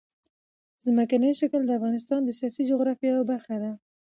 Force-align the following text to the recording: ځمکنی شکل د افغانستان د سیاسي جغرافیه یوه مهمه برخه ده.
ځمکنی 0.85 1.31
شکل 1.41 1.61
د 1.65 1.71
افغانستان 1.77 2.19
د 2.23 2.29
سیاسي 2.39 2.61
جغرافیه 2.71 3.09
یوه 3.11 3.17
مهمه 3.19 3.29
برخه 3.31 3.55
ده. 3.63 3.71